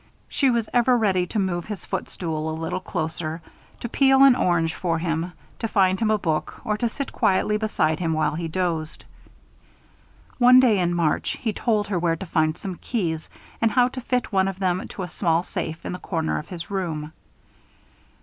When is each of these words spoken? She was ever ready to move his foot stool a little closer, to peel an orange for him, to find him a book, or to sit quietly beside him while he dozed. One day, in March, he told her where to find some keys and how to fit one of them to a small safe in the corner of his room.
She 0.27 0.49
was 0.49 0.67
ever 0.73 0.97
ready 0.97 1.27
to 1.27 1.37
move 1.37 1.65
his 1.65 1.85
foot 1.85 2.09
stool 2.09 2.49
a 2.49 2.57
little 2.59 2.79
closer, 2.79 3.39
to 3.81 3.87
peel 3.87 4.23
an 4.23 4.35
orange 4.35 4.73
for 4.73 4.97
him, 4.97 5.33
to 5.59 5.67
find 5.67 5.99
him 5.99 6.09
a 6.09 6.17
book, 6.17 6.59
or 6.65 6.75
to 6.75 6.89
sit 6.89 7.11
quietly 7.11 7.55
beside 7.57 7.99
him 7.99 8.11
while 8.13 8.33
he 8.33 8.47
dozed. 8.47 9.05
One 10.39 10.59
day, 10.59 10.79
in 10.79 10.95
March, 10.95 11.37
he 11.39 11.53
told 11.53 11.87
her 11.89 11.99
where 11.99 12.15
to 12.15 12.25
find 12.25 12.57
some 12.57 12.77
keys 12.77 13.29
and 13.61 13.69
how 13.69 13.89
to 13.89 14.01
fit 14.01 14.31
one 14.31 14.47
of 14.47 14.57
them 14.57 14.87
to 14.87 15.03
a 15.03 15.07
small 15.07 15.43
safe 15.43 15.85
in 15.85 15.91
the 15.91 15.99
corner 15.99 16.39
of 16.39 16.49
his 16.49 16.71
room. 16.71 17.11